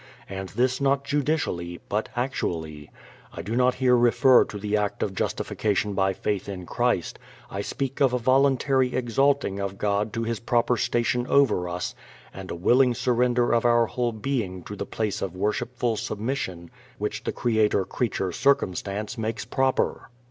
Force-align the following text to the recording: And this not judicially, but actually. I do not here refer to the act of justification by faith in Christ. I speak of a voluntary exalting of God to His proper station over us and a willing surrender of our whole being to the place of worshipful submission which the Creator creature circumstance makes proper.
And 0.27 0.49
this 0.49 0.81
not 0.81 1.03
judicially, 1.03 1.79
but 1.87 2.09
actually. 2.15 2.89
I 3.31 3.43
do 3.43 3.55
not 3.55 3.75
here 3.75 3.95
refer 3.95 4.43
to 4.45 4.57
the 4.57 4.75
act 4.75 5.03
of 5.03 5.13
justification 5.13 5.93
by 5.93 6.11
faith 6.11 6.49
in 6.49 6.65
Christ. 6.65 7.19
I 7.51 7.61
speak 7.61 8.01
of 8.01 8.11
a 8.11 8.17
voluntary 8.17 8.95
exalting 8.95 9.59
of 9.59 9.77
God 9.77 10.11
to 10.13 10.23
His 10.23 10.39
proper 10.39 10.75
station 10.75 11.27
over 11.27 11.69
us 11.69 11.93
and 12.33 12.49
a 12.49 12.55
willing 12.55 12.95
surrender 12.95 13.51
of 13.53 13.63
our 13.63 13.85
whole 13.85 14.11
being 14.11 14.63
to 14.63 14.75
the 14.75 14.87
place 14.87 15.21
of 15.21 15.35
worshipful 15.35 15.97
submission 15.97 16.71
which 16.97 17.23
the 17.23 17.31
Creator 17.31 17.85
creature 17.85 18.31
circumstance 18.31 19.19
makes 19.19 19.45
proper. 19.45 20.09